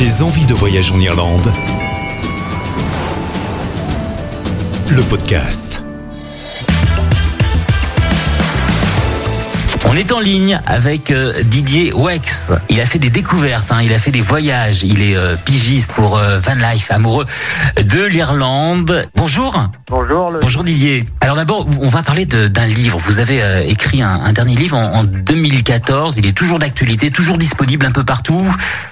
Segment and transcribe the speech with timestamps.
[0.00, 1.52] Des envies de voyage en Irlande.
[4.88, 5.84] Le podcast.
[9.88, 12.50] On est en ligne avec euh, Didier Wex.
[12.68, 15.90] Il a fait des découvertes, hein, il a fait des voyages, il est euh, pigiste
[15.92, 17.26] pour euh, Van Life, amoureux
[17.82, 19.08] de l'Irlande.
[19.16, 19.68] Bonjour.
[19.88, 20.30] Bonjour.
[20.30, 20.38] Le...
[20.40, 21.06] Bonjour Didier.
[21.20, 22.98] Alors d'abord, on va parler d'un livre.
[23.04, 26.18] Vous avez euh, écrit un, un dernier livre en, en 2014.
[26.18, 28.44] Il est toujours d'actualité, toujours disponible un peu partout.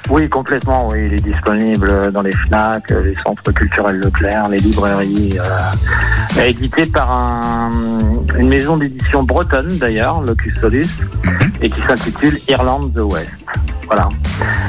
[0.09, 0.89] Oui, complètement.
[0.89, 5.37] Oui, il est disponible dans les Fnac, les centres culturels Leclerc, les librairies.
[6.45, 7.71] Édité par un-
[8.39, 10.87] une maison d'édition bretonne d'ailleurs, Locus Solus,
[11.61, 13.31] et qui s'intitule Irlande the West.
[13.87, 14.09] Voilà.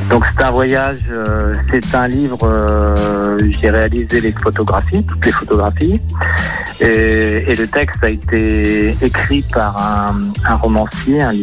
[0.10, 2.40] Donc c'est un voyage, euh, c'est un livre.
[2.44, 6.02] euh, J'ai réalisé les photographies, toutes les photographies,
[6.82, 11.34] et, et le texte a été écrit par un, un romancier, un,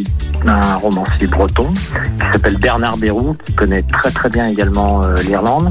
[0.48, 5.70] un romancier breton qui s'appelle Bernard Bérou, qui connaît très très bien également euh, l'Irlande.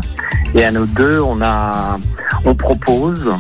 [0.54, 1.98] Et à nous deux, on a,
[2.46, 3.34] on propose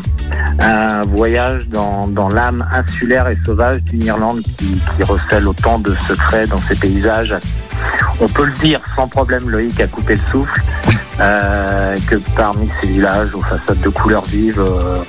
[0.59, 6.59] un voyage dans, l'âme insulaire et sauvage d'une Irlande qui, recèle autant de secrets dans
[6.59, 7.35] ses paysages.
[8.19, 10.61] On peut le dire sans problème, Loïc a coupé le souffle.
[11.19, 15.03] euh, que parmi ces villages aux façades de couleurs vives, euh,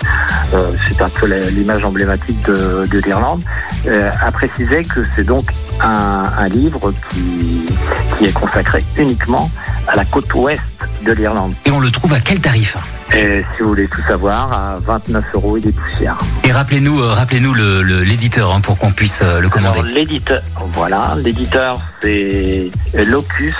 [0.54, 3.42] euh, c'est un peu l'image emblématique de, de l'Irlande,
[3.88, 9.50] a précisé que c'est donc un, livre qui est consacré uniquement
[9.88, 10.62] à la côte ouest
[11.04, 11.54] de l'Irlande.
[11.64, 12.76] Et on le trouve à quel tarif?
[13.14, 16.18] Et si vous voulez tout savoir, à 29 euros et des poussières.
[16.44, 19.82] Et rappelez-nous, euh, rappelez-nous le- le- l'éditeur hein, pour qu'on puisse euh, le commander.
[19.82, 22.70] L'éditeur, voilà, l'éditeur c'est
[23.06, 23.56] Locus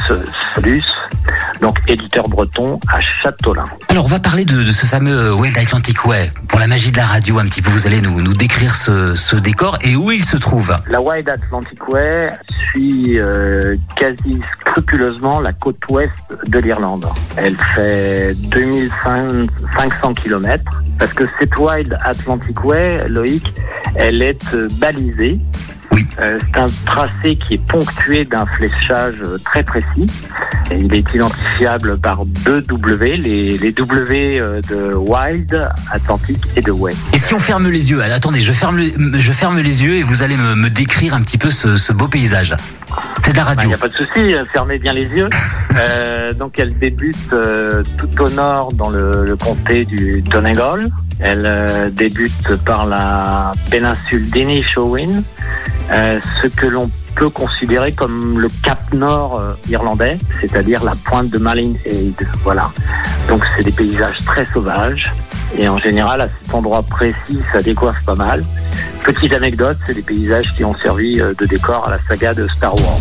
[0.54, 0.84] Solus,
[1.60, 3.66] donc éditeur breton à Châteaulin.
[3.88, 6.32] Alors, on va parler de, de ce fameux Wild Atlantic Way.
[6.48, 9.14] Pour la magie de la radio, un petit peu, vous allez nous, nous décrire ce,
[9.14, 10.74] ce décor et où il se trouve.
[10.88, 12.32] La Wild Atlantic Way
[12.70, 16.12] suit euh, quasi scrupuleusement la côte ouest
[16.46, 17.06] de l'Irlande.
[17.36, 23.52] Elle fait 2500 km parce que cette Wild Atlantic Way, Loïc,
[23.94, 25.38] elle est euh, balisée.
[25.96, 26.06] Oui.
[26.20, 30.06] Euh, c'est un tracé qui est ponctué d'un fléchage euh, très précis.
[30.70, 36.60] Et il est identifiable par deux W, les, les W euh, de Wild, Atlantic et
[36.62, 36.92] de Way.
[37.12, 39.94] Et si on ferme les yeux, alors, attendez, je ferme, le- je ferme les yeux
[39.96, 42.54] et vous allez me, me décrire un petit peu ce, ce beau paysage.
[43.22, 43.68] C'est de la Il radio.
[43.68, 45.28] n'y a pas de souci, fermez bien les yeux.
[45.78, 50.88] Euh, donc elle débute euh, tout au nord dans le, le comté du Donegal.
[51.20, 55.22] Elle euh, débute par la péninsule d'Inishowen,
[55.90, 61.30] euh, ce que l'on peut considérer comme le cap nord euh, irlandais, c'est-à-dire la pointe
[61.30, 62.28] de Malin-Aid.
[62.44, 62.70] Voilà.
[63.28, 65.12] Donc c'est des paysages très sauvages.
[65.58, 68.44] Et en général, à cet endroit précis, ça décoiffe pas mal.
[69.04, 72.46] Petite anecdote, c'est des paysages qui ont servi euh, de décor à la saga de
[72.48, 73.00] Star Wars.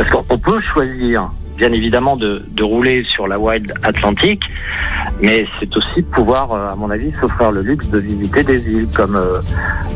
[0.00, 1.28] Parce qu'on peut choisir,
[1.58, 4.40] bien évidemment, de, de rouler sur la Wild Atlantic,
[5.20, 8.88] mais c'est aussi pouvoir, euh, à mon avis, s'offrir le luxe de visiter des îles
[8.94, 9.42] comme euh,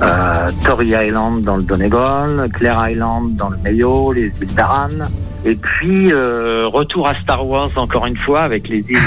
[0.02, 5.08] euh, Tory Island dans le Donegal, Clare Island dans le Mayo, les îles d'Aran.
[5.46, 8.98] Et puis, euh, retour à Star Wars encore une fois avec les îles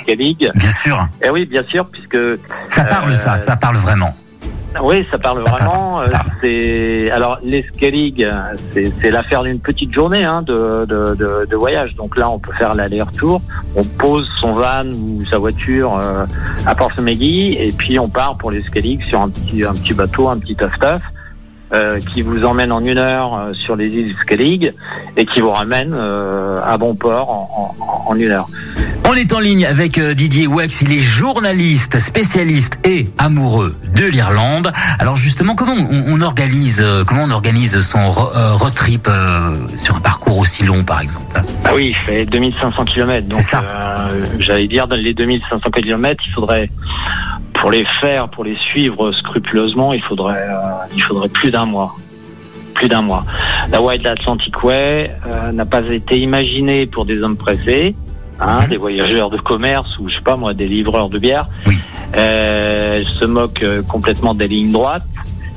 [0.00, 0.50] Skellig.
[0.54, 1.06] Bien sûr.
[1.22, 2.16] Et oui, bien sûr, puisque
[2.68, 4.16] Ça parle, ça, ça parle vraiment.
[4.82, 5.96] Oui, ça parle Ça parle, vraiment.
[5.96, 6.30] ça euh, parle.
[6.40, 8.30] C'est alors les Skellig, euh,
[8.72, 11.94] c'est c'est l'affaire d'une petite journée hein, de, de, de, de voyage.
[11.96, 13.40] Donc là, on peut faire l'aller-retour.
[13.74, 16.26] On pose son van ou sa voiture euh,
[16.66, 20.28] à Portsmouth et puis on part pour les Skellig sur un petit un petit bateau,
[20.28, 20.70] un petit tough
[21.72, 24.72] euh, qui vous emmène en une heure euh, sur les îles Skellig
[25.16, 28.48] et qui vous ramène euh, à bon port en, en, en une heure.
[29.08, 30.82] On est en ligne avec euh, Didier Wex.
[30.82, 34.72] Il est journaliste, spécialiste et amoureux de l'Irlande.
[34.98, 39.08] Alors justement, comment on, on organise, euh, comment on organise son euh, road trip
[39.76, 41.40] sur un parcours aussi long, par exemple?
[41.64, 43.28] Ah oui, il fait 2500 km.
[43.28, 43.60] Donc, C'est ça.
[43.62, 46.70] euh, j'allais dire, dans les 2500 km, il faudrait,
[47.54, 50.60] pour les faire, pour les suivre scrupuleusement, il faudrait, euh,
[50.94, 51.94] il faudrait plus d'un mois.
[52.74, 53.24] Plus d'un mois.
[53.70, 57.94] La Wild Atlantic Way euh, n'a pas été imaginée pour des hommes pressés,
[58.40, 61.46] hein, des voyageurs de commerce ou je sais pas moi, des livreurs de bière.
[61.66, 61.76] Oui.
[62.16, 65.04] Euh, elle se moque euh, complètement des lignes droites.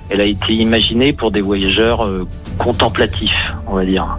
[0.10, 2.28] Elle a été imaginée pour des voyageurs euh,
[2.58, 4.18] contemplatifs, on va dire.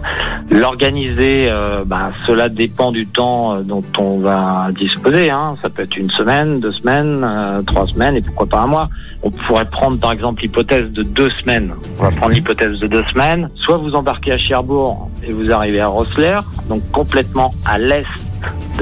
[0.49, 5.29] L'organiser, euh, bah, cela dépend du temps dont on va disposer.
[5.29, 5.57] Hein.
[5.61, 7.27] Ça peut être une semaine, deux semaines,
[7.67, 8.89] trois semaines et pourquoi pas un mois.
[9.23, 11.75] On pourrait prendre par exemple l'hypothèse de deux semaines.
[11.99, 13.49] On va prendre l'hypothèse de deux semaines.
[13.55, 18.07] Soit vous embarquez à Cherbourg et vous arrivez à Rosslare, donc complètement à l'est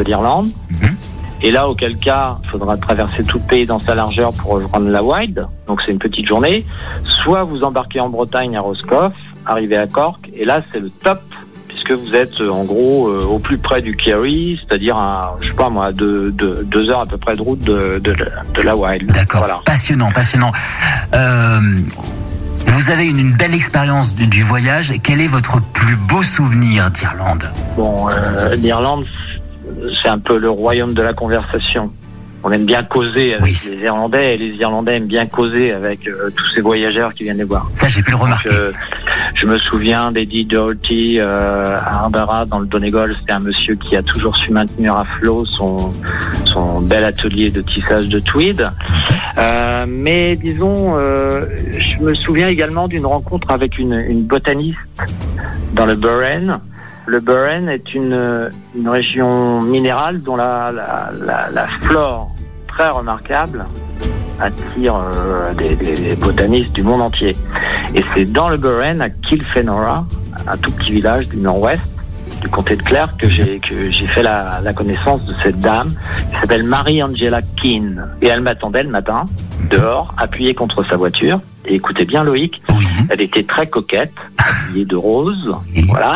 [0.03, 0.49] de l'Irlande.
[0.69, 0.95] Mhm.
[1.41, 4.89] Et là, auquel cas, il faudra traverser tout le pays dans sa largeur pour rejoindre
[4.89, 5.47] la Wild.
[5.67, 6.65] Donc c'est une petite journée.
[7.23, 9.13] Soit vous embarquez en Bretagne à Roscoff,
[9.45, 11.21] arrivez à Cork, et là c'est le top,
[11.69, 15.35] puisque que vous êtes euh, en gros euh, au plus près du Kerry, c'est-à-dire à,
[15.41, 18.11] je sais pas moi, deux, deux, deux heures à peu près de route de, de,
[18.11, 19.09] la- de la Wild.
[19.11, 19.39] D'accord.
[19.39, 19.59] Voilà.
[19.65, 20.51] Passionnant, passionnant.
[21.15, 21.59] Euh,
[22.67, 24.93] vous avez une, une belle expérience du, du voyage.
[25.03, 27.49] Quel est votre plus beau souvenir d'Irlande?
[27.75, 29.05] Bon, euh, l'Irlande,
[30.01, 31.91] c'est un peu le royaume de la conversation.
[32.41, 33.69] On aime bien causer avec Oui.
[33.69, 37.37] les Irlandais et les Irlandais aiment bien causer avec euh, tous ces voyageurs qui viennent
[37.37, 37.69] les voir.
[37.73, 38.49] Ça, j'ai pu le Donc, remarquer.
[38.49, 38.71] euh,
[39.35, 43.13] je me souviens d'Eddie Doherty euh, à Harbara dans le Donegal.
[43.19, 45.93] C'était un monsieur qui a toujours su maintenir à flot son,
[46.45, 48.69] son bel atelier de tissage de tweed.
[49.87, 54.77] Mais disons, je me souviens également d'une rencontre avec une, une botaniste
[55.73, 56.59] dans le Burren.
[57.09, 62.29] Le Burren est une, une région minérale dont la, la, la, la flore
[62.67, 63.65] très remarquable
[64.39, 67.31] attire euh, des, des- des botanistes du monde entier.
[67.95, 70.05] Et c'est dans le Burren, à Kilfenora,
[70.47, 71.81] un tout petit village du nord-ouest
[72.41, 73.59] du comté de Clare, que j'ai
[74.07, 75.93] fait la, la connaissance de cette dame
[76.31, 78.07] qui s'appelle Marie-Angela Keane.
[78.21, 79.25] Et elle m'attendait le matin,
[79.71, 81.41] dehors, appuyée contre sa voiture.
[81.65, 82.61] Et écoutez bien Loïc,
[83.09, 85.53] elle était très coquette, habillée de rose,
[85.89, 86.15] voilà.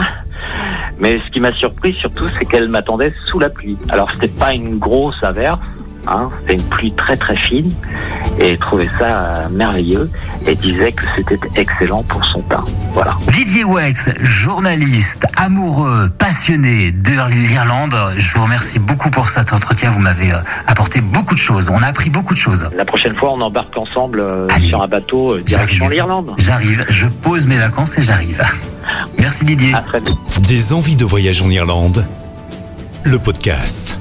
[1.03, 3.77] Mais ce qui m'a surpris surtout, c'est qu'elle m'attendait sous la pluie.
[3.89, 5.59] Alors c'était pas une grosse averse,
[6.07, 7.69] hein, c'était une pluie très très fine,
[8.39, 10.09] et trouvait ça merveilleux,
[10.47, 12.63] et disait que c'était excellent pour son teint.
[12.93, 13.17] Voilà.
[13.33, 17.11] Didier Wex, journaliste, amoureux, passionné de
[17.49, 17.97] l'Irlande.
[18.15, 19.89] Je vous remercie beaucoup pour cet entretien.
[19.89, 21.69] Vous m'avez euh, apporté beaucoup de choses.
[21.69, 22.69] On a appris beaucoup de choses.
[22.77, 24.69] La prochaine fois, on embarque ensemble euh, Allez.
[24.69, 26.31] sur un bateau euh, direction l'Irlande.
[26.37, 26.85] J'arrive.
[26.87, 28.41] Je pose mes vacances et j'arrive.
[29.23, 29.73] Merci Didier.
[29.73, 30.17] À très vite.
[30.49, 32.05] Des envies de voyage en Irlande.
[33.05, 33.97] Le podcast.